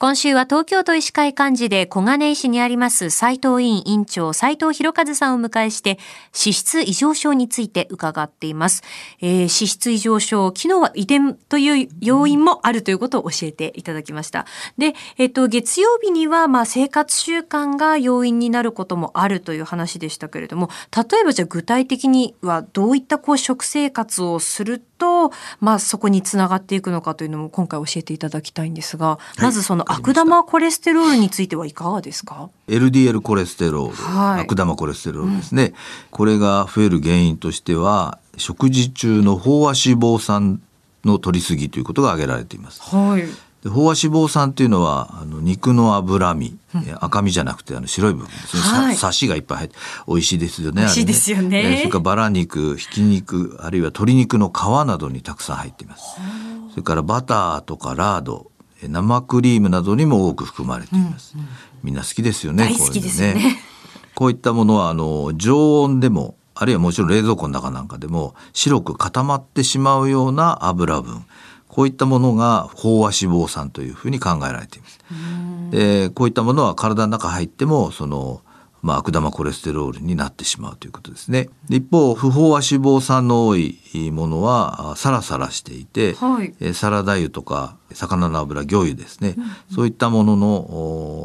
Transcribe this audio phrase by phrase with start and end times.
[0.00, 8.84] 今週は東京都医師会幹事で小金井市にあります斉藤委員委員長斉藤博和さんを迎えして脂質異常症について伺っています。
[9.20, 14.46] えー、脂質異常症、昨日は遺伝という要因もあるということを教えていただきました。
[14.76, 25.30] で、えっ、と、月曜日にはまあ生活習慣が要因になることもあるという話でしたけれども、例えばじゃあ具体的にはどういったこう食生活をすると、
[25.60, 34.40] まあそこにつながっていくのかというのも今回教えていただきたいんですが、まずその悪玉コレステロールについてはいかがですか？LDL コレステロール、はい。
[34.42, 35.72] 悪玉コレステロールですね、
[36.10, 40.60] これが増える原因としては食事中の飽和脂肪酸
[41.04, 42.82] の取りすぎということが挙げられています。
[42.82, 43.24] はい。
[43.62, 43.94] で飽和脂
[44.26, 48.28] 肪酸っていうのはあの肉の脂身、え赤身じゃなくてあの白い部分。
[48.28, 48.94] ですね、はい。
[48.94, 49.76] さサシがいっぱい入って
[50.06, 51.58] 美味しいですよね美味しいですよね。
[51.58, 56.04] あれえーそれからバラ肉ひき肉あるいは鶏肉の皮などにたくさん入っています。
[56.70, 58.50] それからバターとかラード
[58.82, 61.34] えー生クリームなどにも多く含まれています、
[61.82, 63.34] みんな好きですよね大好きですよね。
[63.34, 63.58] こういうの
[64.14, 71.24] こういったものはあの常温でもあるいはもちろん冷蔵庫の中なんかでも白く固まってしまうような油分
[71.78, 74.98] こういったものが飽和脂肪酸というふうに考えられています。
[75.70, 78.42] でこういったものは体の中入ってもその、
[78.82, 81.48] まあ、悪玉コレステロールになってしまうということですね。
[81.68, 83.78] で一方不飽和脂肪酸の多い
[84.10, 86.52] ものはあサラサラしていて、はい。
[86.58, 89.36] えーサラダ油とか魚の油魚油ですね、
[89.72, 90.48] そういったものの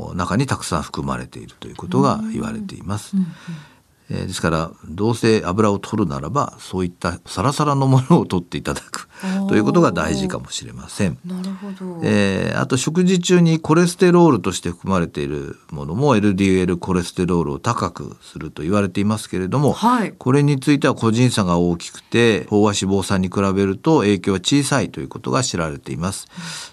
[0.09, 3.15] お中にたくさん含まれているということが言われています。
[3.17, 9.07] えーですからどうせ油を取るならばそういったサラサラのものを取っていただく
[9.53, 11.19] ということが大事かもしれません。
[11.23, 12.01] なるほど。
[12.03, 26.27] えーあと食事中にコレステロールとして含まれているものも LDL コレステロールを高くすると言われていますけれども、はいこれについては個人差が大きくて飽和脂肪酸に比べると影響は小さいということが知られています。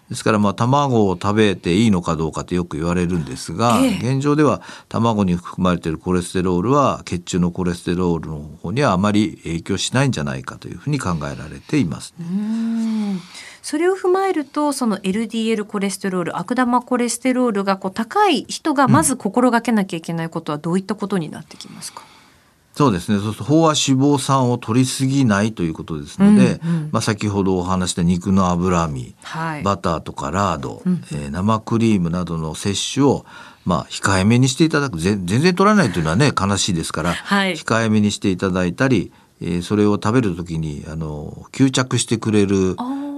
[0.08, 12.14] ですからまあ卵を食べていいのかどうかってよく言われるんですが、ええ現状では卵に含まれているコレステロールは血中のコレステロールの方にはあまり影響しないんじゃないかというふうに考えられています。
[12.18, 12.69] うん
[13.62, 22.02] それを踏まえるとその LDL コレステロール悪玉コレステロールがこう高い人がまず心がけなきゃいけないことはどういったことになってきますか、
[22.74, 23.18] そうですね。
[23.18, 26.88] そうすると飽和脂肪酸を取りすぎないということですので、うんうん。
[26.92, 29.62] まあ先ほどお話した肉の脂身、はい。
[29.62, 33.26] バターとかラード、えー生クリームなどの摂取を
[33.64, 34.98] まあ控えめにしていただく。
[34.98, 37.54] ぜ全然取らないというのはね悲しいですから、はい。
[37.56, 39.12] 控えめにしていただいたり、
[39.42, 42.76] えーそれを食べる時にあの吸着してくれる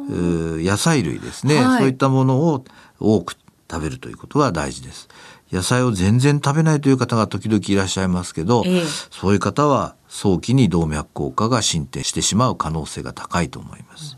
[0.08, 1.78] 野菜類ですね、はい。
[1.80, 2.64] そういったものを
[2.98, 3.36] 多く
[3.70, 5.08] 食べるということが大事です。
[5.50, 8.82] 野菜を全然食べないという方が時々いらっしゃいますけど、ええ。
[9.10, 14.16] そういう方は早期に動脈硬化が進展してしまう可能性が高いと思います。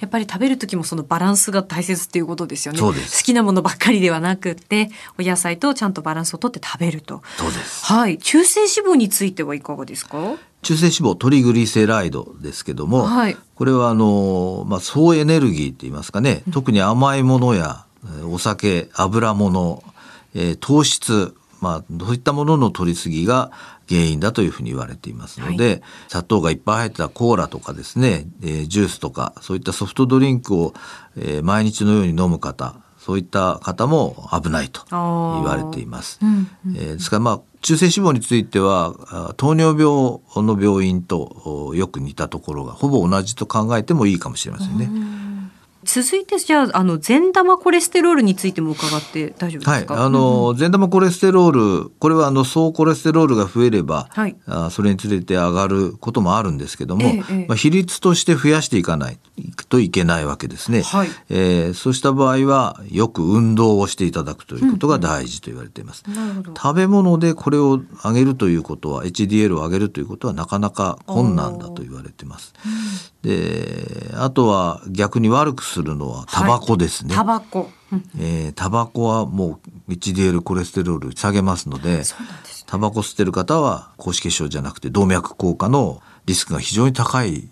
[0.00, 2.80] やっぱり食べる時もそのバランスが大切っていうことですよね。
[2.80, 2.92] 好
[3.24, 7.20] きなものばっかりではなくってお野菜とちゃんとバランスをとって食べると。
[7.36, 7.84] そうです。
[7.86, 8.18] はい。
[8.18, 10.36] 中性脂肪についてはいかがですか？
[10.68, 13.36] 中性脂肪トリグリセライドですけども、はい。
[13.54, 19.82] これはあの、まあ、総エネルギーって言いますかね、特に甘いものやえーお酒油物、
[20.34, 23.50] えー糖質まあ、そういったものの取りすぎが
[23.88, 26.54] 原因だというふうに言われていますので、砂糖がい。
[26.54, 30.74] っぱい入ったコーラとかですね、えージュースとかそういったソフトドリンクを、
[31.16, 34.98] えー毎日のように飲む方そういった方も危ないと言
[35.44, 36.18] われています。
[36.22, 44.88] うんえーですからまあ中性脂肪についてはあ糖尿病の病院とおよく似たところがほぼ同じと考えてもいいかもしれませんね。
[45.84, 54.36] 続いてじゃああの善玉コレステロールについても伺って大丈夫です、か、はいあの善玉コレステロールこれはあの総コレステロールが増えれば、はい。
[54.46, 57.46] あそれにつれて上がることもあるんですけども、ええええ。
[57.48, 59.18] まあ、比率として増やしていかない
[59.68, 60.82] といけないわけですね。
[60.82, 61.08] はい。
[61.30, 66.02] えーそうした場合はよく運動をしていただくということが大事と言われています。
[66.08, 66.54] なるほど。
[66.56, 72.54] 食べ物でこれを上げるということは HDL を上げるということはなかなか困難だと言われています。
[73.22, 77.14] であとは逆に悪くするのはタバコですね。
[77.14, 82.04] タバコ、うんえータバコはもう HDL コレステロール下げますので ね。
[82.66, 87.48] タバコ吸ってる方は高脂血症じゃなくて動脈硬化のリスクが非常に高い。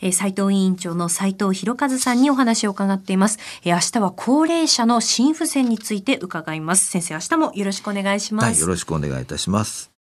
[0.00, 6.86] えー、斉藤委員長の斉藤博和さんにお話を伺っています、えー、明日は高齢者の心不全について伺います。
[6.86, 9.90] 先生明日もよろしくお願いします、はい、よろしくお願いいたします。